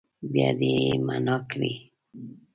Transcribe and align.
بیا 0.31 0.49
دې 0.59 0.71
يې 0.83 0.95
معنا 1.07 1.35
کړي. 1.49 1.73